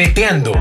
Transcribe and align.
Neteando. 0.00 0.52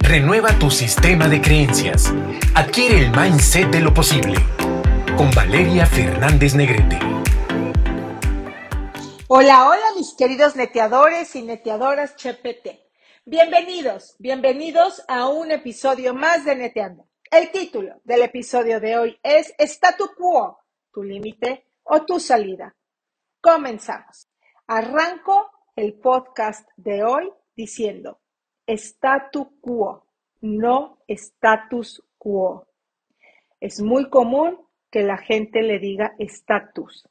Renueva 0.00 0.58
tu 0.58 0.72
sistema 0.72 1.28
de 1.28 1.40
creencias. 1.40 2.12
Adquiere 2.56 2.98
el 2.98 3.12
mindset 3.12 3.70
de 3.70 3.80
lo 3.80 3.94
posible. 3.94 4.40
Con 5.16 5.30
Valeria 5.30 5.86
Fernández 5.86 6.56
Negrete. 6.56 6.98
Hola, 9.28 9.68
hola 9.68 9.84
mis 9.94 10.14
queridos 10.14 10.56
neteadores 10.56 11.36
y 11.36 11.42
neteadoras 11.42 12.16
Chepete. 12.16 12.90
Bienvenidos, 13.24 14.16
bienvenidos 14.18 15.04
a 15.06 15.28
un 15.28 15.52
episodio 15.52 16.12
más 16.12 16.44
de 16.44 16.56
Neteando. 16.56 17.06
El 17.30 17.52
título 17.52 18.00
del 18.02 18.22
episodio 18.22 18.80
de 18.80 18.98
hoy 18.98 19.20
es 19.22 19.54
Statu 19.58 20.10
quo, 20.18 20.58
tu 20.92 21.04
límite 21.04 21.66
o 21.84 22.04
tu 22.04 22.18
salida. 22.18 22.74
Comenzamos. 23.40 24.28
Arranco 24.66 25.52
el 25.76 25.94
podcast 25.94 26.68
de 26.76 27.04
hoy 27.04 27.30
diciendo, 27.54 28.18
statu 28.70 29.60
quo, 29.60 30.06
no 30.40 30.98
status 31.08 32.02
quo. 32.18 32.66
Es 33.60 33.80
muy 33.80 34.08
común 34.08 34.58
que 34.90 35.02
la 35.02 35.18
gente 35.18 35.62
le 35.62 35.78
diga 35.78 36.14
estatus, 36.18 37.08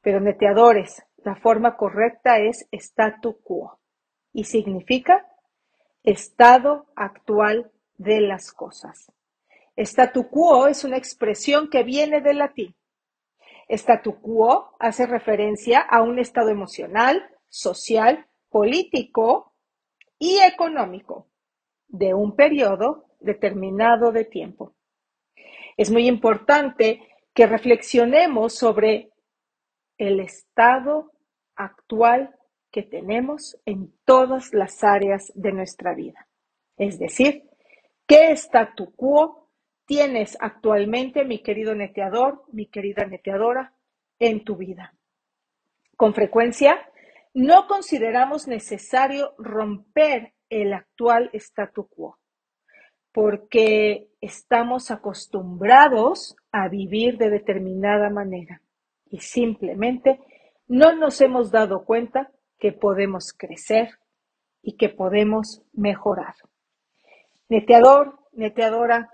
pero 0.00 0.20
neteadores, 0.20 1.04
la 1.18 1.36
forma 1.36 1.76
correcta 1.76 2.38
es 2.38 2.66
statu 2.72 3.40
quo 3.42 3.78
y 4.32 4.44
significa 4.44 5.26
estado 6.02 6.86
actual 6.96 7.70
de 7.96 8.20
las 8.20 8.52
cosas. 8.52 9.12
Statu 9.76 10.28
quo 10.28 10.66
es 10.66 10.84
una 10.84 10.96
expresión 10.96 11.70
que 11.70 11.82
viene 11.84 12.20
del 12.20 12.38
latín. 12.38 12.74
Statu 13.68 14.20
quo 14.20 14.74
hace 14.80 15.06
referencia 15.06 15.80
a 15.80 16.02
un 16.02 16.18
estado 16.18 16.50
emocional, 16.50 17.24
social, 17.48 18.26
político 18.50 19.51
y 20.22 20.38
económico 20.38 21.26
de 21.88 22.14
un 22.14 22.36
periodo 22.36 23.06
determinado 23.18 24.12
de 24.12 24.24
tiempo. 24.24 24.76
Es 25.76 25.90
muy 25.90 26.06
importante 26.06 27.00
que 27.34 27.48
reflexionemos 27.48 28.54
sobre 28.54 29.10
el 29.98 30.20
estado 30.20 31.10
actual 31.56 32.36
que 32.70 32.84
tenemos 32.84 33.60
en 33.66 33.92
todas 34.04 34.54
las 34.54 34.84
áreas 34.84 35.32
de 35.34 35.50
nuestra 35.50 35.92
vida. 35.92 36.28
Es 36.76 37.00
decir, 37.00 37.50
¿qué 38.06 38.30
statu 38.30 38.94
quo 38.94 39.48
tienes 39.86 40.38
actualmente, 40.38 41.24
mi 41.24 41.42
querido 41.42 41.74
neteador, 41.74 42.44
mi 42.52 42.66
querida 42.66 43.06
neteadora, 43.06 43.74
en 44.20 44.44
tu 44.44 44.54
vida? 44.54 44.94
Con 45.96 46.14
frecuencia 46.14 46.91
no 47.34 47.66
consideramos 47.66 48.46
necesario 48.46 49.34
romper 49.38 50.34
el 50.50 50.74
actual 50.74 51.30
statu 51.32 51.88
quo, 51.88 52.18
porque 53.12 54.10
estamos 54.20 54.90
acostumbrados 54.90 56.36
a 56.50 56.68
vivir 56.68 57.16
de 57.16 57.30
determinada 57.30 58.10
manera 58.10 58.60
y 59.06 59.20
simplemente 59.20 60.20
no 60.66 60.94
nos 60.94 61.20
hemos 61.20 61.50
dado 61.50 61.84
cuenta 61.84 62.30
que 62.58 62.72
podemos 62.72 63.32
crecer 63.32 63.98
y 64.62 64.76
que 64.76 64.88
podemos 64.88 65.62
mejorar. 65.72 66.34
Neteador, 67.48 68.18
neteadora, 68.32 69.10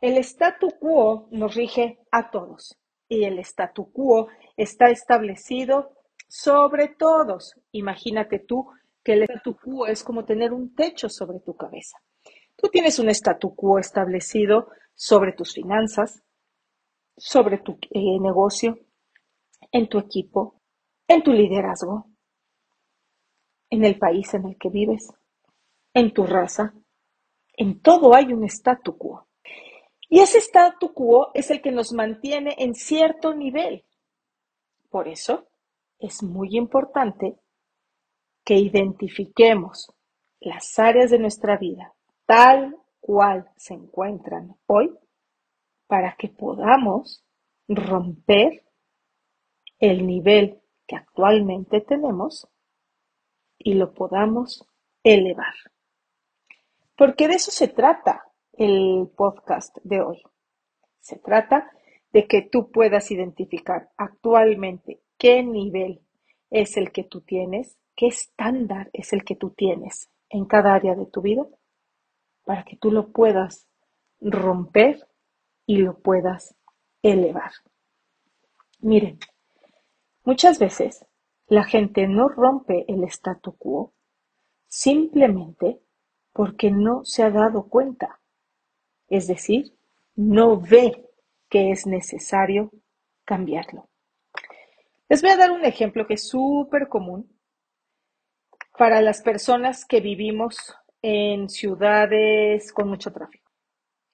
el 0.00 0.16
statu 0.18 0.70
quo 0.80 1.28
nos 1.30 1.54
rige 1.54 1.98
a 2.10 2.30
todos 2.30 2.78
y 3.08 3.24
el 3.24 3.38
statu 3.40 3.92
quo 3.92 4.28
está 4.56 4.88
establecido 4.90 5.92
sobre 6.30 6.88
todos. 6.88 7.56
Imagínate 7.72 8.38
tú 8.38 8.68
que 9.02 9.14
el 9.14 9.24
statu 9.24 9.56
quo 9.56 9.86
es 9.86 10.04
como 10.04 10.24
tener 10.24 10.52
un 10.52 10.74
techo 10.74 11.08
sobre 11.08 11.40
tu 11.40 11.56
cabeza. 11.56 11.98
Tú 12.56 12.68
tienes 12.68 12.98
un 13.00 13.08
statu 13.08 13.54
quo 13.54 13.78
establecido 13.78 14.68
sobre 14.94 15.32
tus 15.32 15.52
finanzas, 15.52 16.22
sobre 17.16 17.58
tu 17.58 17.78
eh, 17.90 18.20
negocio, 18.20 18.78
en 19.72 19.88
tu 19.88 19.98
equipo, 19.98 20.60
en 21.08 21.22
tu 21.22 21.32
liderazgo, 21.32 22.06
en 23.68 23.84
el 23.84 23.98
país 23.98 24.32
en 24.34 24.46
el 24.46 24.56
que 24.56 24.68
vives, 24.68 25.08
en 25.94 26.12
tu 26.12 26.26
raza. 26.26 26.74
En 27.56 27.80
todo 27.80 28.14
hay 28.14 28.32
un 28.32 28.44
statu 28.44 28.96
quo. 28.96 29.26
Y 30.08 30.20
ese 30.20 30.38
statu 30.38 30.92
quo 30.92 31.32
es 31.34 31.50
el 31.50 31.60
que 31.60 31.72
nos 31.72 31.92
mantiene 31.92 32.54
en 32.58 32.74
cierto 32.74 33.34
nivel. 33.34 33.84
Por 34.90 35.08
eso, 35.08 35.49
es 36.00 36.22
muy 36.22 36.56
importante 36.56 37.38
que 38.44 38.54
identifiquemos 38.54 39.92
las 40.40 40.78
áreas 40.78 41.10
de 41.10 41.18
nuestra 41.18 41.58
vida 41.58 41.94
tal 42.26 42.76
cual 43.00 43.50
se 43.56 43.74
encuentran 43.74 44.56
hoy 44.66 44.96
para 45.86 46.16
que 46.16 46.28
podamos 46.28 47.24
romper 47.68 48.64
el 49.78 50.06
nivel 50.06 50.60
que 50.86 50.96
actualmente 50.96 51.80
tenemos 51.80 52.48
y 53.58 53.74
lo 53.74 53.92
podamos 53.92 54.66
elevar. 55.02 55.54
Porque 56.96 57.28
de 57.28 57.34
eso 57.34 57.50
se 57.50 57.68
trata 57.68 58.24
el 58.52 59.10
podcast 59.16 59.76
de 59.82 60.00
hoy. 60.00 60.22
Se 61.00 61.18
trata 61.18 61.70
de 62.12 62.26
que 62.26 62.42
tú 62.42 62.70
puedas 62.70 63.10
identificar 63.10 63.90
actualmente 63.96 65.00
qué 65.20 65.42
nivel 65.42 66.00
es 66.48 66.78
el 66.78 66.92
que 66.92 67.04
tú 67.04 67.20
tienes, 67.20 67.76
qué 67.94 68.06
estándar 68.06 68.88
es 68.94 69.12
el 69.12 69.22
que 69.22 69.36
tú 69.36 69.50
tienes 69.50 70.08
en 70.30 70.46
cada 70.46 70.74
área 70.74 70.94
de 70.94 71.04
tu 71.04 71.20
vida, 71.20 71.46
para 72.46 72.64
que 72.64 72.78
tú 72.78 72.90
lo 72.90 73.12
puedas 73.12 73.68
romper 74.18 75.06
y 75.66 75.76
lo 75.76 75.98
puedas 75.98 76.56
elevar. 77.02 77.52
Miren, 78.78 79.18
muchas 80.24 80.58
veces 80.58 81.04
la 81.48 81.64
gente 81.64 82.08
no 82.08 82.28
rompe 82.28 82.86
el 82.88 83.04
statu 83.04 83.52
quo 83.58 83.92
simplemente 84.68 85.82
porque 86.32 86.70
no 86.70 87.04
se 87.04 87.24
ha 87.24 87.30
dado 87.30 87.68
cuenta, 87.68 88.20
es 89.08 89.26
decir, 89.26 89.76
no 90.16 90.58
ve 90.58 91.10
que 91.50 91.72
es 91.72 91.86
necesario 91.86 92.70
cambiarlo. 93.26 93.89
Les 95.10 95.22
voy 95.22 95.32
a 95.32 95.36
dar 95.36 95.50
un 95.50 95.64
ejemplo 95.64 96.06
que 96.06 96.14
es 96.14 96.28
súper 96.28 96.86
común 96.86 97.36
para 98.78 99.02
las 99.02 99.22
personas 99.22 99.84
que 99.84 100.00
vivimos 100.00 100.76
en 101.02 101.48
ciudades 101.48 102.72
con 102.72 102.88
mucho 102.88 103.10
tráfico. 103.12 103.50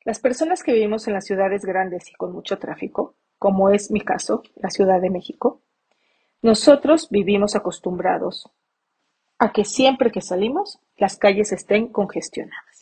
Las 0.07 0.21
personas 0.21 0.62
que 0.62 0.73
vivimos 0.73 1.07
en 1.07 1.12
las 1.12 1.27
ciudades 1.27 1.67
grandes 1.67 2.09
y 2.09 2.15
con 2.15 2.33
mucho 2.33 2.59
tráfico, 2.59 3.15
como 3.39 3.69
es 3.69 3.91
mi 3.91 4.01
caso, 4.01 4.43
la 4.55 4.71
Ciudad 4.71 4.99
de 5.03 5.11
México, 5.11 5.61
nosotros 6.41 7.11
vivimos 7.11 7.57
acostumbrados 7.57 8.51
a 9.39 9.53
que 9.53 9.67
siempre 9.67 10.11
que 10.11 10.23
salimos 10.23 10.78
las 10.97 11.19
calles 11.19 11.53
estén 11.53 11.93
congestionadas. 11.93 12.81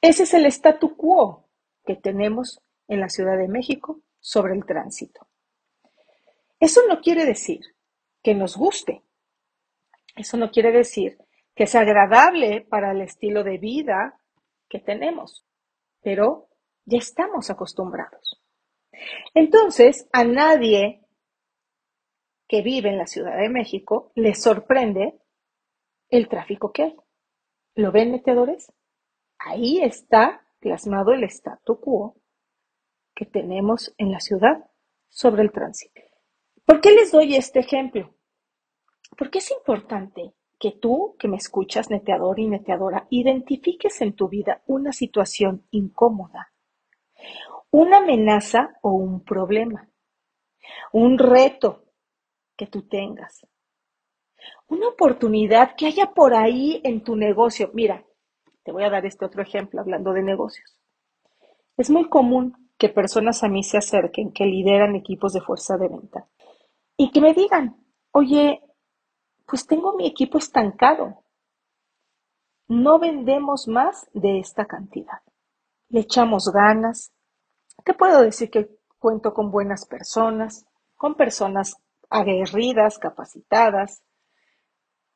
Ese 0.00 0.22
es 0.22 0.32
el 0.32 0.46
statu 0.46 0.96
quo 0.96 1.50
que 1.84 1.96
tenemos 1.96 2.62
en 2.88 3.00
la 3.00 3.10
Ciudad 3.10 3.36
de 3.36 3.48
México 3.48 4.00
sobre 4.20 4.54
el 4.54 4.64
tránsito. 4.64 5.28
Eso 6.58 6.80
no 6.88 7.00
quiere 7.00 7.24
decir 7.24 7.60
que 8.22 8.34
nos 8.34 8.56
guste. 8.56 9.02
Eso 10.16 10.36
no 10.36 10.50
quiere 10.50 10.72
decir 10.72 11.18
que 11.54 11.66
sea 11.66 11.82
agradable 11.82 12.62
para 12.62 12.92
el 12.92 13.02
estilo 13.02 13.44
de 13.44 13.58
vida 13.58 14.20
que 14.68 14.78
tenemos, 14.78 15.46
pero 16.02 16.48
ya 16.84 16.98
estamos 16.98 17.50
acostumbrados. 17.50 18.42
Entonces, 19.34 20.08
a 20.12 20.24
nadie 20.24 21.02
que 22.48 22.62
vive 22.62 22.90
en 22.90 22.98
la 22.98 23.06
Ciudad 23.06 23.36
de 23.36 23.48
México 23.48 24.12
le 24.14 24.34
sorprende 24.34 25.18
el 26.08 26.28
tráfico 26.28 26.72
que 26.72 26.82
hay. 26.84 26.96
¿Lo 27.74 27.92
ven, 27.92 28.12
metedores? 28.12 28.72
Ahí 29.38 29.80
está 29.82 30.46
plasmado 30.60 31.12
el 31.12 31.24
statu 31.24 31.80
quo 31.80 32.16
que 33.14 33.26
tenemos 33.26 33.94
en 33.98 34.12
la 34.12 34.20
ciudad 34.20 34.70
sobre 35.08 35.42
el 35.42 35.52
tránsito. 35.52 36.05
¿Por 36.66 36.80
qué 36.80 36.90
les 36.90 37.12
doy 37.12 37.36
este 37.36 37.60
ejemplo? 37.60 38.12
Porque 39.16 39.38
es 39.38 39.52
importante 39.52 40.34
que 40.58 40.72
tú, 40.72 41.14
que 41.16 41.28
me 41.28 41.36
escuchas, 41.36 41.90
neteador 41.90 42.40
y 42.40 42.48
neteadora, 42.48 43.06
identifiques 43.08 44.00
en 44.00 44.14
tu 44.14 44.28
vida 44.28 44.62
una 44.66 44.92
situación 44.92 45.64
incómoda, 45.70 46.52
una 47.70 47.98
amenaza 47.98 48.78
o 48.82 48.90
un 48.90 49.22
problema, 49.22 49.88
un 50.92 51.18
reto 51.18 51.84
que 52.56 52.66
tú 52.66 52.82
tengas, 52.88 53.46
una 54.66 54.88
oportunidad 54.88 55.76
que 55.76 55.86
haya 55.86 56.14
por 56.14 56.34
ahí 56.34 56.80
en 56.82 57.04
tu 57.04 57.14
negocio. 57.14 57.70
Mira, 57.74 58.04
te 58.64 58.72
voy 58.72 58.82
a 58.82 58.90
dar 58.90 59.06
este 59.06 59.24
otro 59.24 59.40
ejemplo 59.40 59.80
hablando 59.80 60.12
de 60.12 60.24
negocios. 60.24 60.80
Es 61.76 61.90
muy 61.90 62.08
común 62.08 62.72
que 62.76 62.88
personas 62.88 63.44
a 63.44 63.48
mí 63.48 63.62
se 63.62 63.78
acerquen 63.78 64.32
que 64.32 64.46
lideran 64.46 64.96
equipos 64.96 65.32
de 65.32 65.40
fuerza 65.40 65.76
de 65.76 65.88
venta 65.88 66.28
y 66.96 67.10
que 67.10 67.20
me 67.20 67.34
digan, 67.34 67.76
oye, 68.12 68.62
pues 69.46 69.66
tengo 69.66 69.94
mi 69.94 70.06
equipo 70.06 70.38
estancado. 70.38 71.22
no 72.68 72.98
vendemos 72.98 73.68
más 73.68 74.08
de 74.12 74.40
esta 74.40 74.66
cantidad. 74.66 75.20
Le 75.88 76.00
echamos 76.00 76.50
ganas. 76.52 77.12
Te 77.84 77.94
puedo 77.94 78.22
decir 78.22 78.50
que 78.50 78.68
cuento 78.98 79.32
con 79.32 79.52
buenas 79.52 79.86
personas, 79.86 80.66
con 80.96 81.14
personas 81.14 81.76
aguerridas, 82.10 82.98
capacitadas, 82.98 84.02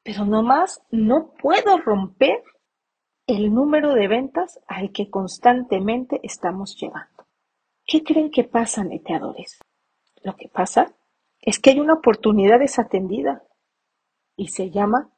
pero 0.04 0.24
nomás 0.24 0.80
no 0.92 1.32
puedo 1.32 1.78
romper 1.78 2.44
el 3.26 3.52
número 3.52 3.94
de 3.94 4.06
ventas 4.06 4.60
al 4.68 4.92
que 4.92 5.10
constantemente 5.10 6.20
estamos 6.22 6.76
llegando. 6.76 7.26
¿Qué 7.84 8.04
creen 8.04 8.30
que 8.30 8.44
pasa, 8.44 8.84
neteadores? 8.84 9.58
Lo 10.22 10.36
que 10.36 10.48
pasa 10.48 10.94
es 11.42 11.58
que 11.58 11.70
hay 11.70 11.80
una 11.80 11.94
oportunidad 11.94 12.58
desatendida 12.58 13.42
y 14.36 14.48
se 14.48 14.70
llama 14.70 15.10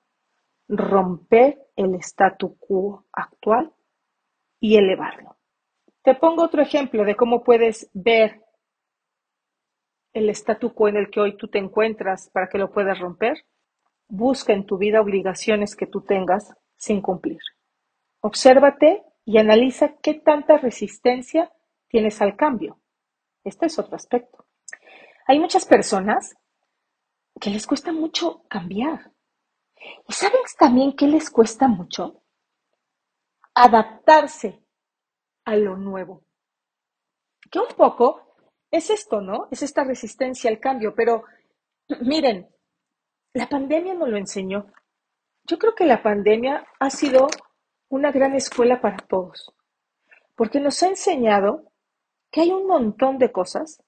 romper 0.69 1.59
el 1.77 1.95
statu 1.97 2.57
quo 2.59 3.07
actual 3.13 3.73
y 4.61 4.77
elevarlo. 4.77 5.37
Te 6.03 6.15
pongo 6.15 6.43
otro 6.43 6.63
ejemplo 6.63 7.05
de 7.05 7.17
cómo 7.17 7.43
puedes 7.43 7.91
ver 7.93 8.43
el 10.13 10.29
statu 10.31 10.75
quo 10.75 10.89
en 10.89 10.97
el 10.97 11.11
que 11.11 11.21
hoy 11.21 11.37
tú 11.37 11.49
te 11.49 11.59
encuentras 11.59 12.31
para 12.31 12.49
que 12.49 12.59
lo 12.59 12.71
puedas 12.71 12.99
romper. 12.99 13.45
Busca 14.09 14.53
en 14.53 14.67
tu 14.67 14.79
vida 14.79 15.01
obligaciones 15.01 15.75
que 15.75 15.87
tú 15.87 16.03
tengas 16.03 16.55
sin 16.77 17.01
cumplir. 17.01 17.41
Obsérvate 18.21 19.03
y 19.25 19.39
analiza 19.39 19.97
qué 20.03 20.15
tanta 20.15 20.59
resistencia 20.59 21.53
tienes 21.89 22.21
al 22.21 22.37
cambio. 22.37 22.81
Este 23.45 23.67
es 23.67 23.79
otro 23.79 23.97
aspecto. 23.97 24.42
Hay 25.27 25.39
muchas 25.39 25.65
personas 25.67 26.35
que 27.41 27.51
les 27.51 27.67
cuesta 27.67 27.93
mucho 27.93 28.45
cambiar. 28.49 29.13
¿Y 30.09 30.13
sabes 30.13 30.57
también 30.59 30.95
qué 30.95 31.07
les 31.07 31.31
cuesta 31.31 31.69
mucho? 31.69 32.23
Adaptarse 33.55 34.65
a 35.45 35.57
lo 35.57 35.77
nuevo. 35.77 36.25
Que 37.51 37.59
un 37.59 37.75
poco 37.77 38.37
es 38.71 38.91
esto, 38.91 39.21
¿no? 39.21 39.49
Es 39.51 39.63
esta 39.63 39.85
resistencia 39.85 40.51
al 40.51 40.61
cambio. 40.61 40.95
Pero 40.95 41.25
miren, 42.01 42.49
la 43.35 43.49
pandemia 43.49 43.95
nos 43.95 44.09
lo 44.09 44.17
enseñó. 44.17 44.73
Yo 45.45 45.59
creo 45.59 45.75
que 45.75 45.87
la 45.87 46.03
pandemia 46.03 46.67
ha 46.79 46.91
sido 46.91 47.29
una 47.89 48.13
gran 48.13 48.35
escuela 48.35 48.81
para 48.81 48.97
todos, 48.97 49.53
porque 50.37 50.61
nos 50.61 50.83
ha 50.83 50.89
enseñado 50.89 51.73
que 52.31 52.43
hay 52.43 52.51
un 52.51 52.67
montón 52.67 53.19
de 53.19 53.33
cosas 53.33 53.83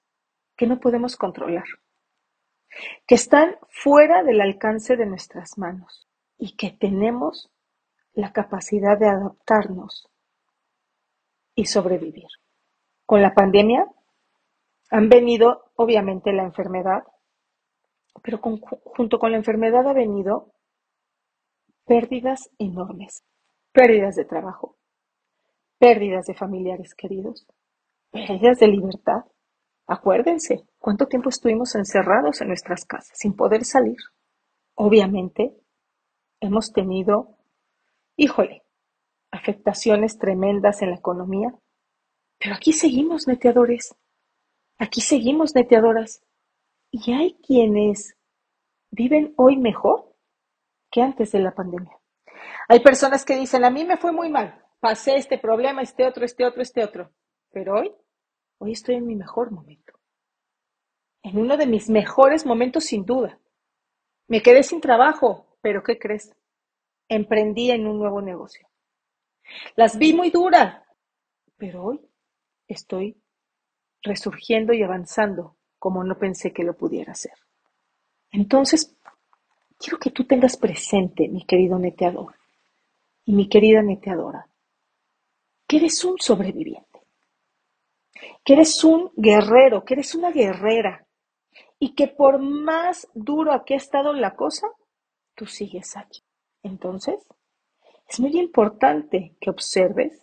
que 0.55 0.67
no 0.67 0.79
podemos 0.79 1.15
controlar 1.15 1.65
que 3.07 3.15
están 3.15 3.57
fuera 3.69 4.23
del 4.23 4.41
alcance 4.41 4.95
de 4.95 5.05
nuestras 5.05 5.57
manos 5.57 6.07
y 6.37 6.55
que 6.55 6.71
tenemos 6.71 7.51
la 8.13 8.31
capacidad 8.33 8.97
de 8.97 9.07
adaptarnos 9.07 10.09
y 11.53 11.65
sobrevivir. 11.65 12.27
Con 13.05 13.21
la 13.21 13.33
pandemia 13.33 13.87
han 14.89 15.09
venido, 15.09 15.71
obviamente, 15.75 16.33
la 16.33 16.43
enfermedad, 16.43 17.03
pero 18.21 18.39
junto 18.39 19.19
con 19.19 19.31
la 19.31 19.37
enfermedad 19.37 19.87
ha 19.87 19.93
venido 19.93 20.53
pérdidas 21.85 22.49
enormes, 22.57 23.23
pérdidas 23.71 24.15
de 24.15 24.25
trabajo, 24.25 24.77
pérdidas 25.77 26.25
de 26.25 26.33
familiares 26.33 26.95
queridos, 26.95 27.45
pérdidas 28.11 28.59
de 28.59 28.67
libertad, 28.67 29.25
Acuérdense, 29.87 30.65
cuánto 30.79 31.07
tiempo 31.07 31.29
estuvimos 31.29 31.75
encerrados 31.75 32.41
en 32.41 32.47
nuestras 32.47 32.85
casas 32.85 33.17
sin 33.17 33.35
poder 33.35 33.65
salir. 33.65 33.97
Obviamente, 34.73 35.55
hemos 36.39 36.73
tenido, 36.73 37.37
híjole, 38.17 38.63
afectaciones 39.31 40.17
tremendas 40.17 40.81
en 40.81 40.89
la 40.89 40.95
economía, 40.95 41.53
pero 42.39 42.55
aquí 42.55 42.73
seguimos 42.73 43.27
neteadores, 43.27 43.95
aquí 44.77 45.01
seguimos 45.01 45.53
neteadoras, 45.55 46.23
y 46.91 47.11
hay 47.13 47.37
quienes 47.45 48.17
viven 48.89 49.33
hoy 49.37 49.57
mejor 49.57 50.15
que 50.89 51.01
antes 51.01 51.31
de 51.31 51.39
la 51.39 51.53
pandemia. 51.53 51.99
Hay 52.69 52.79
personas 52.79 53.25
que 53.25 53.37
dicen, 53.37 53.65
a 53.65 53.69
mí 53.69 53.85
me 53.85 53.97
fue 53.97 54.11
muy 54.11 54.29
mal, 54.29 54.63
pasé 54.79 55.15
este 55.15 55.37
problema, 55.37 55.81
este 55.81 56.07
otro, 56.07 56.25
este 56.25 56.45
otro, 56.45 56.61
este 56.61 56.83
otro, 56.83 57.11
pero 57.51 57.75
hoy 57.75 57.93
Hoy 58.57 58.71
estoy 58.71 58.95
en 58.95 59.05
mi 59.05 59.15
mejor 59.15 59.51
momento. 59.51 59.93
En 61.23 61.37
uno 61.37 61.57
de 61.57 61.67
mis 61.67 61.89
mejores 61.89 62.45
momentos 62.45 62.85
sin 62.85 63.05
duda. 63.05 63.39
Me 64.27 64.41
quedé 64.41 64.63
sin 64.63 64.81
trabajo, 64.81 65.57
pero 65.61 65.83
¿qué 65.83 65.99
crees? 65.99 66.33
Emprendí 67.09 67.71
en 67.71 67.87
un 67.87 67.99
nuevo 67.99 68.21
negocio. 68.21 68.67
Las 69.75 69.97
vi 69.97 70.13
muy 70.13 70.29
duras, 70.29 70.81
pero 71.57 71.83
hoy 71.83 72.01
estoy 72.67 73.17
resurgiendo 74.01 74.73
y 74.73 74.83
avanzando 74.83 75.57
como 75.77 76.03
no 76.03 76.17
pensé 76.17 76.51
que 76.53 76.63
lo 76.63 76.75
pudiera 76.75 77.11
hacer. 77.11 77.33
Entonces, 78.31 78.95
quiero 79.77 79.99
que 79.99 80.11
tú 80.11 80.25
tengas 80.25 80.57
presente, 80.57 81.27
mi 81.27 81.45
querido 81.45 81.77
neteador 81.77 82.35
y 83.25 83.33
mi 83.33 83.47
querida 83.49 83.81
neteadora, 83.81 84.47
que 85.67 85.77
eres 85.77 86.03
un 86.03 86.17
sobreviviente 86.17 86.84
que 88.43 88.53
eres 88.53 88.83
un 88.83 89.11
guerrero, 89.15 89.83
que 89.83 89.95
eres 89.95 90.15
una 90.15 90.31
guerrera 90.31 91.05
y 91.79 91.95
que 91.95 92.07
por 92.07 92.39
más 92.39 93.07
duro 93.13 93.63
que 93.65 93.73
ha 93.73 93.77
estado 93.77 94.13
la 94.13 94.35
cosa, 94.35 94.67
tú 95.35 95.45
sigues 95.45 95.97
aquí. 95.97 96.23
Entonces, 96.63 97.27
es 98.07 98.19
muy 98.19 98.37
importante 98.37 99.35
que 99.39 99.49
observes 99.49 100.19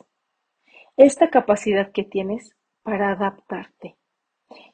esta 0.97 1.31
capacidad 1.31 1.93
que 1.93 2.05
tienes 2.05 2.55
para 2.83 3.13
adaptarte. 3.13 3.97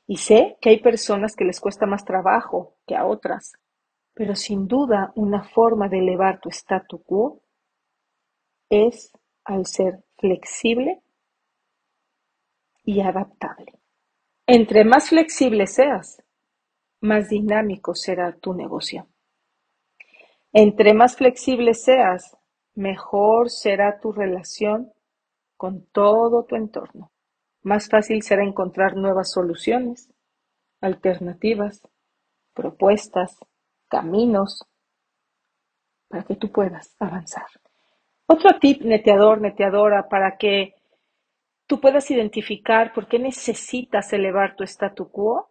Y 0.07 0.17
sé 0.17 0.57
que 0.61 0.71
hay 0.71 0.81
personas 0.81 1.37
que 1.37 1.45
les 1.45 1.61
cuesta 1.61 1.87
más 1.87 2.05
trabajo 2.05 2.77
que 2.87 2.97
a 2.97 3.07
otras, 3.07 3.53
pero 4.15 4.35
sin 4.35 4.67
duda 4.67 5.13
una 5.15 5.45
forma 5.45 5.89
de 5.89 5.99
elevar 5.99 6.41
tu 6.41 6.49
statu 6.49 7.03
quo 7.03 7.43
es 8.69 9.13
al 9.45 9.67
ser 9.67 10.05
flexible 10.17 11.03
y 12.89 13.03
adaptable. 13.03 13.75
Entre 14.47 14.83
más 14.83 15.11
flexible 15.11 15.67
seas, 15.67 16.25
más 17.03 17.29
dinámico 17.29 17.95
será 17.95 18.33
tu 18.33 18.55
negocio. 18.55 19.09
Entre 20.55 20.95
más 20.95 21.15
flexible 21.15 21.75
seas, 21.75 22.39
mejor 22.75 23.51
será 23.51 24.01
tu 24.01 24.11
relación 24.11 24.91
con 25.59 25.85
todo 25.93 26.47
tu 26.47 26.57
entorno. 26.57 27.13
Más 27.61 27.91
fácil 27.91 28.23
será 28.23 28.43
encontrar 28.43 28.97
nuevas 28.97 29.33
soluciones, 29.33 30.11
alternativas, 30.81 31.83
propuestas, 32.55 33.37
caminos 33.89 34.65
para 36.09 36.23
que 36.23 36.37
tú 36.37 36.51
puedas 36.51 36.97
avanzar. 36.99 37.49
Otro 38.27 38.59
tip 38.59 38.81
neteador, 38.81 39.43
neteadora, 39.43 40.09
para 40.09 40.39
que 40.39 40.78
tú 41.69 41.81
puedas 41.81 42.11
identificar 42.11 42.95
por 42.95 43.09
qué 43.09 43.19
necesitas 43.19 44.13
elevar 44.15 44.57
tu 44.57 44.65
statu 44.65 45.11
quo 45.11 45.51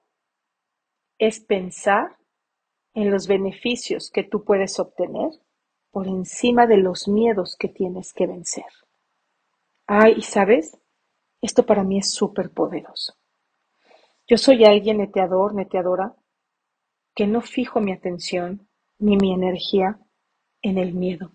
es 1.20 1.40
pensar 1.40 2.18
en 2.96 3.12
los 3.12 3.28
beneficios 3.28 4.10
que 4.10 4.24
tú 4.24 4.44
puedes 4.44 4.80
obtener 4.80 5.30
por 5.92 6.08
encima 6.08 6.66
de 6.66 6.78
los 6.78 7.08
miedos 7.08 7.56
que 7.58 7.70
tienes 7.70 8.14
que 8.14 8.26
vencer. 8.26 8.66
Ay, 9.86 10.16
y 10.18 10.24
sabes, 10.24 10.78
esto 11.40 11.66
para 11.68 11.84
mí 11.84 12.00
es 12.00 12.12
súper 12.12 12.50
poderoso. 12.50 13.14
Yo 14.28 14.38
soy 14.38 14.66
alguien 14.66 14.98
neteador, 14.98 15.54
neteadora, 15.54 16.16
que 17.14 17.28
no 17.28 17.42
fijo 17.42 17.80
mi 17.80 17.94
atención 17.94 18.68
ni 18.98 19.18
mi 19.18 19.34
energía 19.34 20.00
en 20.64 20.80
el 20.80 20.96
miedo, 20.96 21.32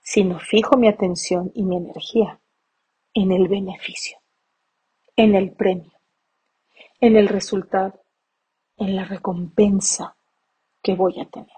sino 0.00 0.38
fijo 0.38 0.76
mi 0.76 0.86
atención 0.86 1.50
y 1.52 1.64
mi 1.64 1.76
energía 1.76 2.39
en 3.14 3.32
el 3.32 3.48
beneficio, 3.48 4.18
en 5.16 5.34
el 5.34 5.52
premio, 5.52 5.92
en 7.00 7.16
el 7.16 7.28
resultado, 7.28 8.00
en 8.76 8.96
la 8.96 9.04
recompensa 9.04 10.16
que 10.82 10.94
voy 10.94 11.20
a 11.20 11.26
tener. 11.26 11.50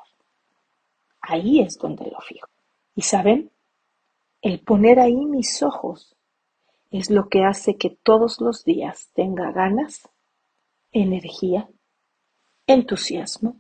Ahí 1.21 1.61
es 1.61 1.79
donde 1.79 2.11
lo 2.11 2.21
fijo. 2.21 2.49
Y 2.95 3.03
saben, 3.03 3.51
el 4.41 4.61
poner 4.61 4.99
ahí 4.99 5.25
mis 5.25 5.63
ojos 5.63 6.17
es 6.91 7.11
lo 7.11 7.29
que 7.29 7.45
hace 7.45 7.77
que 7.77 7.91
todos 7.91 8.41
los 8.41 8.65
días 8.65 9.11
tenga 9.15 9.53
ganas, 9.53 10.09
energía, 10.91 11.69
entusiasmo, 12.67 13.57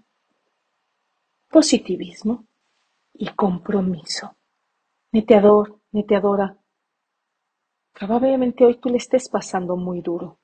positivismo 1.48 2.44
y 3.14 3.28
compromiso. 3.28 4.36
Neteador, 5.12 5.78
neteadora, 5.92 6.58
Probablemente 7.92 8.64
hoy 8.64 8.76
tú 8.76 8.88
le 8.88 8.96
estés 8.96 9.28
pasando 9.28 9.76
muy 9.76 10.00
duro. 10.00 10.38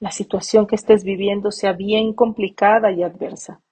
La 0.00 0.10
situación 0.10 0.66
que 0.66 0.76
estés 0.76 1.04
viviendo 1.04 1.50
sea 1.50 1.72
bien 1.72 2.12
complicada 2.14 2.92
y 2.92 3.02
adversa, 3.02 3.62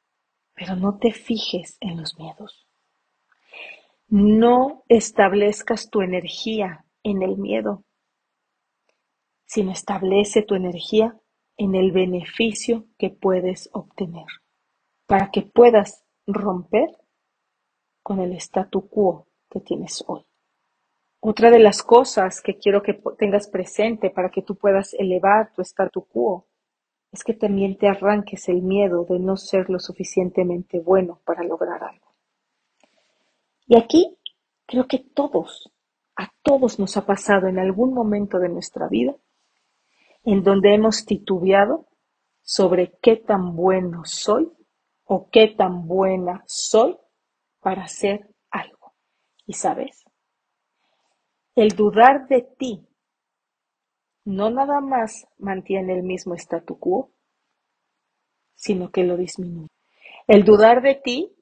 pero 0.55 0.77
no 0.77 0.99
te 0.99 1.13
fijes 1.13 1.77
en 1.81 1.99
los 1.99 2.19
miedos. 2.19 2.67
No 4.09 4.85
establezcas 4.89 5.91
tu 5.91 6.01
energía 6.01 6.85
en 7.03 7.23
el 7.23 7.37
miedo, 7.37 7.85
sino 9.45 9.73
establece 9.73 10.43
tu 10.43 10.55
energía 10.55 11.17
en 11.57 11.75
el 11.75 11.93
beneficio 11.93 12.87
que 12.99 13.11
puedes 13.11 13.69
obtener 13.73 14.27
para 15.07 15.31
que 15.31 15.43
puedas 15.43 16.05
romper 16.27 16.91
con 18.03 18.21
el 18.21 18.33
statu 18.35 18.89
quo 18.89 19.27
que 19.49 19.61
tienes 19.61 20.05
hoy. 20.07 20.25
Otra 21.29 21.51
de 21.51 21.59
las 21.59 21.83
cosas 21.83 22.41
que 22.41 22.57
quiero 22.57 22.85
que 22.85 23.03
tengas 23.19 23.49
presente 23.49 24.11
para 24.11 24.31
que 24.31 24.43
tú 24.43 24.55
puedas 24.55 24.95
elevar 24.95 25.53
tu 25.53 25.63
statu 25.63 26.07
quo 26.07 26.47
es 27.11 27.25
que 27.25 27.35
también 27.35 27.77
te 27.77 27.89
arranques 27.89 28.49
el 28.49 28.63
miedo 28.63 29.05
de 29.09 29.19
no 29.19 29.37
ser 29.37 29.69
lo 29.69 29.81
suficientemente 29.81 30.79
bueno 30.79 31.21
para 31.25 31.43
lograr 31.43 31.83
algo. 31.83 32.15
Y 33.67 33.77
aquí 33.77 34.17
creo 34.67 34.87
que 34.87 35.01
todos, 35.01 35.69
a 36.15 36.31
todos 36.45 36.79
nos 36.79 36.97
ha 36.97 37.05
pasado 37.05 37.49
en 37.49 37.59
algún 37.59 37.93
momento 37.93 38.39
de 38.39 38.49
nuestra 38.49 38.87
vida 38.87 39.17
en 40.23 40.45
donde 40.45 40.75
hemos 40.75 41.07
titubeado 41.07 41.89
sobre 42.41 42.97
qué 43.03 43.17
tan 43.17 43.57
bueno 43.57 44.03
soy 44.05 44.49
o 45.03 45.29
qué 45.31 45.49
tan 45.49 45.89
buena 45.89 46.45
soy 46.47 46.97
para 47.59 47.83
hacer 47.83 48.33
algo. 48.49 48.95
Y 49.45 49.55
sabes, 49.55 50.06
el 51.57 51.71
dudar 51.71 52.29
de 52.29 52.43
ti 52.43 52.87
no 54.27 54.51
nada 54.51 54.81
más 54.81 55.27
mantiene 55.39 55.95
el 55.95 56.03
mismo 56.03 56.35
statu 56.35 56.79
quo, 56.79 57.11
sino 58.55 58.91
que 58.91 59.05
lo 59.05 59.17
disminuye. 59.17 59.69
El 60.27 60.45
dudar 60.45 60.83
de 60.83 60.97
ti 60.97 61.33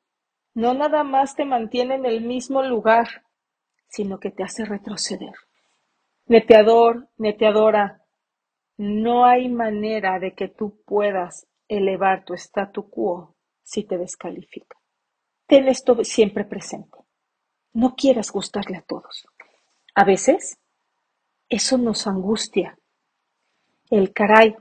no 0.55 0.73
nada 0.73 1.03
más 1.03 1.35
te 1.35 1.45
mantiene 1.45 1.97
en 1.97 2.07
el 2.07 2.21
mismo 2.21 2.63
lugar, 2.63 3.25
sino 3.89 4.21
que 4.21 4.31
te 4.31 4.45
hace 4.45 4.65
retroceder. 4.65 5.35
Neteador, 6.27 7.09
neteadora, 7.17 8.03
no 8.77 9.25
hay 9.25 9.49
manera 9.49 10.21
de 10.21 10.35
que 10.35 10.49
tú 10.49 10.81
puedas 10.85 11.49
elevar 11.67 12.25
tu 12.25 12.35
statu 12.35 12.89
quo 12.89 13.35
si 13.63 13.83
te 13.83 13.99
descalifica. 13.99 14.79
Ten 15.47 15.67
esto 15.67 16.05
siempre 16.05 16.45
presente. 16.45 16.99
No 17.73 17.97
quieras 17.97 18.31
gustarle 18.31 18.77
a 18.77 18.83
todos. 18.83 19.27
A 19.95 20.05
veces 20.05 20.59
eso 21.49 21.79
nos 21.79 22.07
angustia. 22.07 22.77
El 23.91 24.13
caray, 24.13 24.57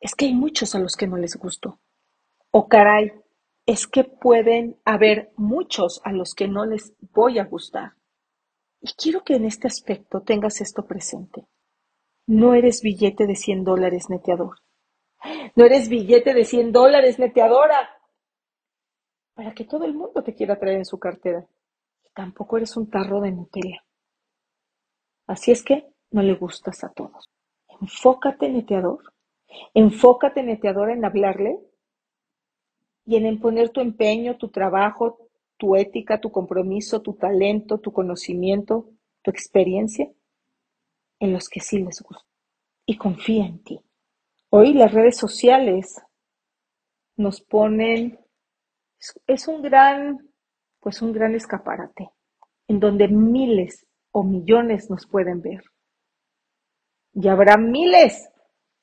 es 0.00 0.14
que 0.14 0.26
hay 0.26 0.34
muchos 0.34 0.74
a 0.74 0.78
los 0.78 0.96
que 0.96 1.06
no 1.06 1.16
les 1.16 1.36
gusto. 1.36 1.78
O 2.50 2.68
caray, 2.68 3.12
es 3.66 3.86
que 3.86 4.04
pueden 4.04 4.80
haber 4.84 5.32
muchos 5.36 6.00
a 6.04 6.12
los 6.12 6.34
que 6.34 6.48
no 6.48 6.64
les 6.64 6.94
voy 7.12 7.38
a 7.38 7.44
gustar. 7.44 7.94
Y 8.80 8.92
quiero 8.94 9.24
que 9.24 9.34
en 9.34 9.44
este 9.44 9.66
aspecto 9.66 10.22
tengas 10.22 10.60
esto 10.60 10.86
presente. 10.86 11.46
No 12.26 12.54
eres 12.54 12.82
billete 12.82 13.26
de 13.26 13.36
100 13.36 13.64
dólares 13.64 14.08
neteador. 14.08 14.58
No 15.54 15.64
eres 15.64 15.88
billete 15.88 16.32
de 16.34 16.44
100 16.44 16.72
dólares 16.72 17.18
neteadora. 17.18 17.90
Para 19.34 19.52
que 19.52 19.64
todo 19.64 19.84
el 19.84 19.94
mundo 19.94 20.22
te 20.22 20.34
quiera 20.34 20.58
traer 20.58 20.78
en 20.78 20.84
su 20.84 20.98
cartera. 20.98 21.46
Tampoco 22.14 22.56
eres 22.56 22.76
un 22.76 22.88
tarro 22.88 23.20
de 23.20 23.32
Nutella. 23.32 23.85
Así 25.26 25.50
es 25.50 25.62
que 25.62 25.86
no 26.10 26.22
le 26.22 26.34
gustas 26.34 26.84
a 26.84 26.90
todos. 26.90 27.30
Enfócate, 27.80 28.48
neteador. 28.48 29.12
Enfócate, 29.74 30.42
neteadora, 30.42 30.92
en 30.92 31.04
hablarle 31.04 31.58
y 33.04 33.16
en 33.16 33.40
poner 33.40 33.70
tu 33.70 33.80
empeño, 33.80 34.36
tu 34.36 34.48
trabajo, 34.48 35.28
tu 35.56 35.76
ética, 35.76 36.20
tu 36.20 36.30
compromiso, 36.30 37.02
tu 37.02 37.14
talento, 37.14 37.78
tu 37.78 37.92
conocimiento, 37.92 38.90
tu 39.22 39.30
experiencia 39.30 40.10
en 41.18 41.32
los 41.32 41.48
que 41.48 41.60
sí 41.60 41.78
les 41.78 42.02
gusta 42.02 42.26
y 42.84 42.96
confía 42.96 43.46
en 43.46 43.62
ti. 43.62 43.80
Hoy 44.50 44.72
las 44.72 44.92
redes 44.92 45.16
sociales 45.16 46.00
nos 47.16 47.40
ponen, 47.40 48.20
es 49.26 49.48
un 49.48 49.62
gran, 49.62 50.30
pues 50.80 51.02
un 51.02 51.12
gran 51.12 51.34
escaparate, 51.34 52.10
en 52.68 52.80
donde 52.80 53.08
miles 53.08 53.85
o 54.18 54.22
millones 54.22 54.88
nos 54.88 55.06
pueden 55.06 55.42
ver. 55.42 55.62
Y 57.12 57.28
habrá 57.28 57.58
miles 57.58 58.30